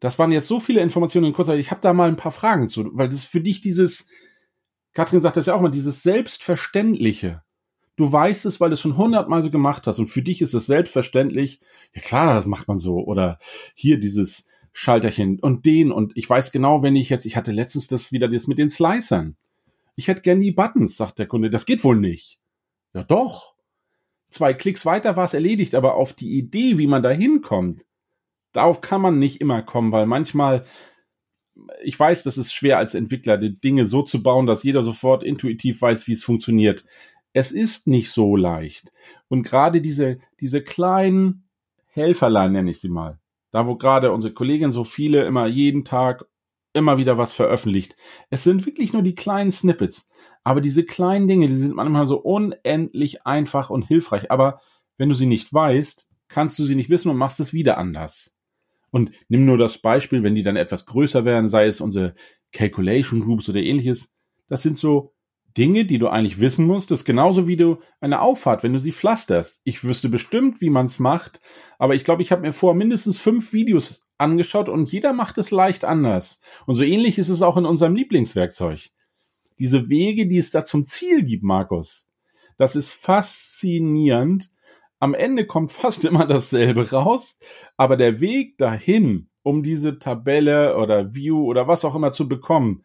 [0.00, 1.60] Das waren jetzt so viele Informationen in kurzer Zeit.
[1.60, 4.08] Ich habe da mal ein paar Fragen zu, weil das für dich dieses,
[4.92, 7.42] Katrin sagt das ja auch mal, dieses Selbstverständliche.
[7.96, 10.52] Du weißt es, weil du es schon hundertmal so gemacht hast und für dich ist
[10.52, 11.60] es selbstverständlich.
[11.94, 12.98] Ja klar, das macht man so.
[12.98, 13.38] Oder
[13.74, 17.88] hier dieses Schalterchen und den und ich weiß genau, wenn ich jetzt, ich hatte letztens
[17.88, 19.36] das wieder das mit den Slicern.
[19.94, 21.48] Ich hätte gern die Buttons, sagt der Kunde.
[21.48, 22.38] Das geht wohl nicht.
[22.92, 23.54] Ja doch.
[24.28, 27.86] Zwei Klicks weiter war es erledigt, aber auf die Idee, wie man da hinkommt,
[28.56, 30.64] darauf kann man nicht immer kommen, weil manchmal,
[31.82, 35.22] ich weiß, das ist schwer als Entwickler, die Dinge so zu bauen, dass jeder sofort
[35.22, 36.84] intuitiv weiß, wie es funktioniert.
[37.32, 38.92] Es ist nicht so leicht.
[39.28, 41.48] Und gerade diese, diese kleinen
[41.86, 43.18] Helferlein nenne ich sie mal.
[43.50, 46.26] Da, wo gerade unsere Kollegin so viele immer jeden Tag
[46.72, 47.96] immer wieder was veröffentlicht.
[48.28, 50.10] Es sind wirklich nur die kleinen Snippets.
[50.44, 54.30] Aber diese kleinen Dinge, die sind manchmal so unendlich einfach und hilfreich.
[54.30, 54.60] Aber
[54.98, 58.35] wenn du sie nicht weißt, kannst du sie nicht wissen und machst es wieder anders.
[58.96, 62.14] Und nimm nur das Beispiel, wenn die dann etwas größer werden, sei es unsere
[62.50, 64.16] Calculation Groups oder ähnliches.
[64.48, 65.12] Das sind so
[65.54, 66.90] Dinge, die du eigentlich wissen musst.
[66.90, 69.60] Das ist genauso wie du eine Auffahrt, wenn du sie pflasterst.
[69.64, 71.42] Ich wüsste bestimmt, wie man es macht,
[71.78, 75.50] aber ich glaube, ich habe mir vor mindestens fünf Videos angeschaut und jeder macht es
[75.50, 76.40] leicht anders.
[76.64, 78.88] Und so ähnlich ist es auch in unserem Lieblingswerkzeug.
[79.58, 82.10] Diese Wege, die es da zum Ziel gibt, Markus,
[82.56, 84.52] das ist faszinierend,
[84.98, 87.38] am Ende kommt fast immer dasselbe raus,
[87.76, 92.84] aber der Weg dahin, um diese Tabelle oder View oder was auch immer zu bekommen,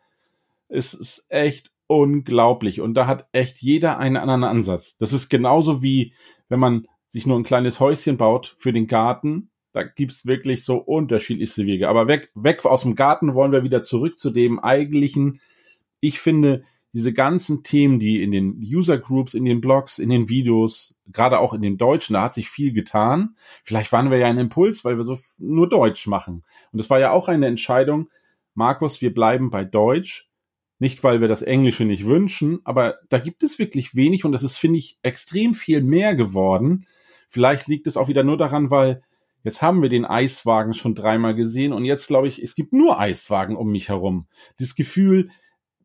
[0.70, 2.82] ist, ist echt unglaublich.
[2.82, 4.98] Und da hat echt jeder einen anderen Ansatz.
[4.98, 6.14] Das ist genauso wie,
[6.50, 9.50] wenn man sich nur ein kleines Häuschen baut für den Garten.
[9.74, 11.90] Da gibt's wirklich so unterschiedlichste Wege.
[11.90, 15.42] Aber weg, weg aus dem Garten wollen wir wieder zurück zu dem eigentlichen.
[16.00, 20.28] Ich finde, diese ganzen Themen, die in den User Groups, in den Blogs, in den
[20.28, 23.36] Videos, gerade auch in den Deutschen, da hat sich viel getan.
[23.64, 26.44] Vielleicht waren wir ja ein Impuls, weil wir so nur Deutsch machen.
[26.72, 28.10] Und es war ja auch eine Entscheidung,
[28.54, 30.28] Markus, wir bleiben bei Deutsch.
[30.80, 34.42] Nicht, weil wir das Englische nicht wünschen, aber da gibt es wirklich wenig und das
[34.42, 36.88] ist, finde ich, extrem viel mehr geworden.
[37.30, 39.04] Vielleicht liegt es auch wieder nur daran, weil
[39.44, 43.00] jetzt haben wir den Eiswagen schon dreimal gesehen und jetzt glaube ich, es gibt nur
[43.00, 44.26] Eiswagen um mich herum.
[44.58, 45.30] Das Gefühl,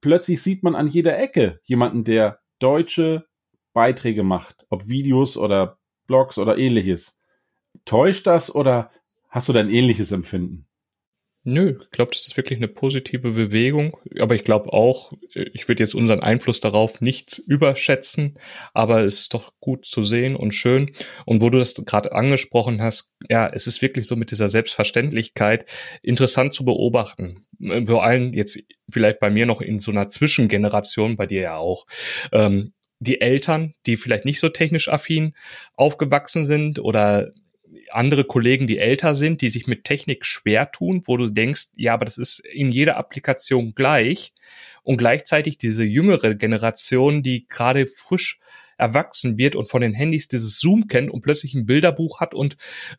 [0.00, 3.26] plötzlich sieht man an jeder Ecke jemanden, der deutsche
[3.72, 7.20] Beiträge macht, ob Videos oder Blogs oder ähnliches.
[7.84, 8.90] Täuscht das oder
[9.28, 10.66] hast du dein ähnliches Empfinden?
[11.48, 13.96] Nö, ich glaube, das ist wirklich eine positive Bewegung.
[14.18, 18.36] Aber ich glaube auch, ich würde jetzt unseren Einfluss darauf nicht überschätzen,
[18.74, 20.90] aber es ist doch gut zu sehen und schön.
[21.24, 25.66] Und wo du das gerade angesprochen hast, ja, es ist wirklich so mit dieser Selbstverständlichkeit
[26.02, 27.46] interessant zu beobachten.
[27.86, 28.58] Vor allem jetzt
[28.90, 31.86] vielleicht bei mir noch in so einer Zwischengeneration, bei dir ja auch.
[32.32, 35.34] Ähm, die Eltern, die vielleicht nicht so technisch affin
[35.76, 37.30] aufgewachsen sind oder
[37.96, 41.94] andere Kollegen, die älter sind, die sich mit Technik schwer tun, wo du denkst, ja,
[41.94, 44.32] aber das ist in jeder Applikation gleich.
[44.82, 48.38] Und gleichzeitig diese jüngere Generation, die gerade frisch
[48.78, 52.56] erwachsen wird und von den Handys dieses Zoom kennt und plötzlich ein Bilderbuch hat und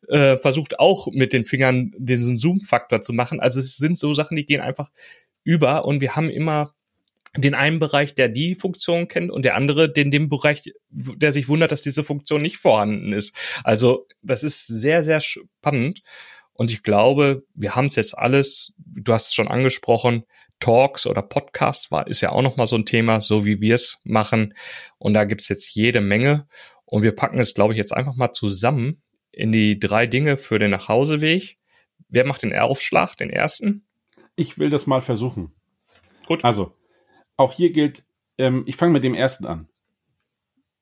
[0.09, 3.39] äh, versucht auch mit den Fingern diesen Zoom-Faktor zu machen.
[3.39, 4.89] Also es sind so Sachen, die gehen einfach
[5.43, 6.73] über und wir haben immer
[7.37, 11.47] den einen Bereich, der die Funktion kennt und der andere den dem Bereich, der sich
[11.47, 13.35] wundert, dass diese Funktion nicht vorhanden ist.
[13.63, 16.01] Also das ist sehr, sehr spannend.
[16.53, 20.23] Und ich glaube, wir haben es jetzt alles, du hast es schon angesprochen,
[20.59, 23.99] Talks oder Podcasts war, ist ja auch nochmal so ein Thema, so wie wir es
[24.03, 24.55] machen.
[24.97, 26.47] Und da gibt's jetzt jede Menge.
[26.85, 30.57] Und wir packen es, glaube ich, jetzt einfach mal zusammen in die drei Dinge für
[30.57, 31.57] den Nachhauseweg.
[32.09, 33.85] Wer macht den Aufschlag, den ersten?
[34.35, 35.51] Ich will das mal versuchen.
[36.25, 36.43] Gut.
[36.43, 36.73] Also,
[37.37, 38.03] auch hier gilt,
[38.37, 39.67] ähm, ich fange mit dem ersten an.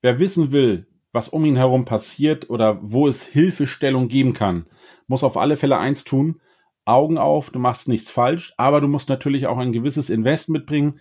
[0.01, 4.65] Wer wissen will, was um ihn herum passiert oder wo es Hilfestellung geben kann,
[5.07, 6.41] muss auf alle Fälle eins tun.
[6.83, 10.99] Augen auf, du machst nichts falsch, aber du musst natürlich auch ein gewisses Invest mitbringen.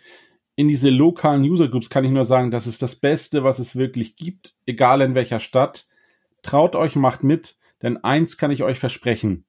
[0.57, 3.77] In diese lokalen User Groups kann ich nur sagen, das ist das Beste, was es
[3.77, 5.87] wirklich gibt, egal in welcher Stadt.
[6.43, 9.45] Traut euch, macht mit, denn eins kann ich euch versprechen.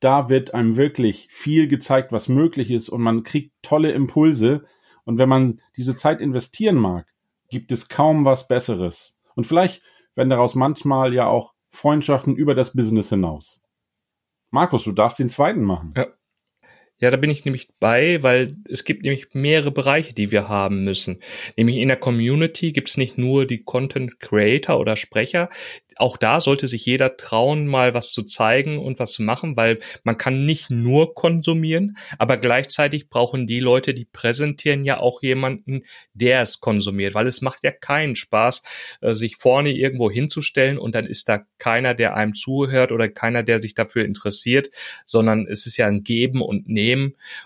[0.00, 4.64] Da wird einem wirklich viel gezeigt, was möglich ist und man kriegt tolle Impulse,
[5.08, 7.06] und wenn man diese Zeit investieren mag,
[7.48, 9.22] gibt es kaum was Besseres.
[9.36, 9.82] Und vielleicht
[10.14, 13.62] werden daraus manchmal ja auch Freundschaften über das Business hinaus.
[14.50, 15.94] Markus, du darfst den zweiten machen.
[15.96, 16.08] Ja.
[17.00, 20.82] Ja, da bin ich nämlich bei, weil es gibt nämlich mehrere Bereiche, die wir haben
[20.82, 21.20] müssen.
[21.56, 25.48] Nämlich in der Community gibt es nicht nur die Content Creator oder Sprecher,
[25.98, 29.78] auch da sollte sich jeder trauen, mal was zu zeigen und was zu machen, weil
[30.04, 35.82] man kann nicht nur konsumieren, aber gleichzeitig brauchen die Leute, die präsentieren ja auch jemanden,
[36.14, 38.62] der es konsumiert, weil es macht ja keinen Spaß,
[39.00, 43.42] äh, sich vorne irgendwo hinzustellen und dann ist da keiner, der einem zuhört oder keiner,
[43.42, 44.70] der sich dafür interessiert,
[45.04, 46.87] sondern es ist ja ein Geben und Nehmen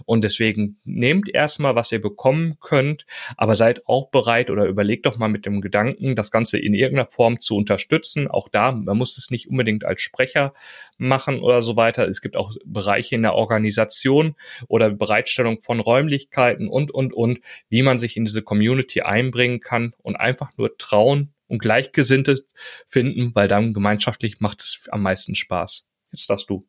[0.04, 5.18] und deswegen nehmt erstmal, was ihr bekommen könnt, aber seid auch bereit oder überlegt doch
[5.18, 9.18] mal mit dem Gedanken, das Ganze in irgendeiner Form zu unterstützen, auch da, man muss
[9.18, 10.52] es nicht unbedingt als Sprecher
[10.98, 12.08] machen oder so weiter.
[12.08, 14.34] Es gibt auch Bereiche in der Organisation
[14.68, 19.94] oder Bereitstellung von Räumlichkeiten und, und, und, wie man sich in diese Community einbringen kann
[20.02, 22.44] und einfach nur trauen und Gleichgesinnte
[22.86, 25.86] finden, weil dann gemeinschaftlich macht es am meisten Spaß.
[26.12, 26.66] Jetzt darfst du.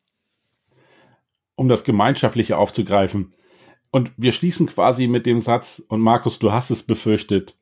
[1.64, 3.32] Um das Gemeinschaftliche aufzugreifen.
[3.90, 7.56] Und wir schließen quasi mit dem Satz, und Markus, du hast es befürchtet,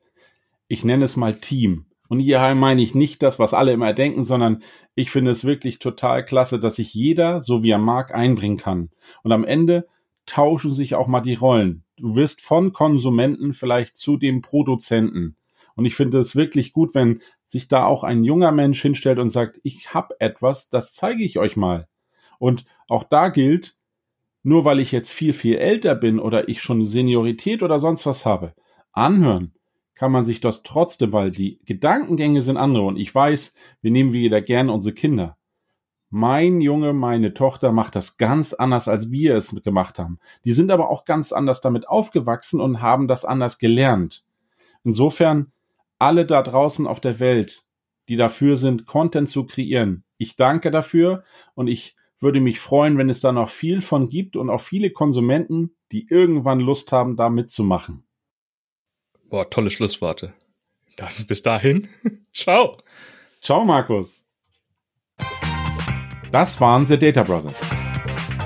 [0.66, 1.86] ich nenne es mal Team.
[2.08, 4.64] Und hier meine ich nicht das, was alle immer denken, sondern
[4.96, 8.90] ich finde es wirklich total klasse, dass sich jeder, so wie er mag, einbringen kann.
[9.22, 9.86] Und am Ende
[10.26, 11.84] tauschen sich auch mal die Rollen.
[11.96, 15.36] Du wirst von Konsumenten vielleicht zu dem Produzenten.
[15.76, 19.28] Und ich finde es wirklich gut, wenn sich da auch ein junger Mensch hinstellt und
[19.28, 21.86] sagt, ich habe etwas, das zeige ich euch mal.
[22.40, 23.76] Und auch da gilt,
[24.42, 28.26] nur weil ich jetzt viel, viel älter bin oder ich schon Seniorität oder sonst was
[28.26, 28.54] habe,
[28.92, 29.54] anhören,
[29.94, 34.12] kann man sich das trotzdem, weil die Gedankengänge sind andere und ich weiß, wir nehmen
[34.12, 35.36] wieder gerne unsere Kinder.
[36.10, 40.18] Mein Junge, meine Tochter macht das ganz anders, als wir es gemacht haben.
[40.44, 44.24] Die sind aber auch ganz anders damit aufgewachsen und haben das anders gelernt.
[44.84, 45.52] Insofern,
[45.98, 47.62] alle da draußen auf der Welt,
[48.08, 51.22] die dafür sind, Content zu kreieren, ich danke dafür
[51.54, 54.90] und ich würde mich freuen, wenn es da noch viel von gibt und auch viele
[54.90, 58.04] Konsumenten, die irgendwann Lust haben, da mitzumachen.
[59.28, 60.34] Boah, tolle Schlussworte.
[61.26, 61.88] Bis dahin.
[62.32, 62.78] Ciao.
[63.40, 64.26] Ciao, Markus.
[66.30, 67.60] Das waren The Data Brothers.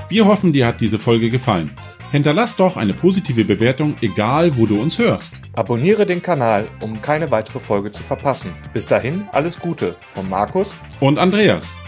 [0.08, 1.70] Wir hoffen, dir hat diese Folge gefallen.
[2.12, 5.34] Hinterlass doch eine positive Bewertung, egal wo du uns hörst.
[5.54, 8.52] Abonniere den Kanal, um keine weitere Folge zu verpassen.
[8.72, 11.80] Bis dahin, alles Gute von Markus und Andreas.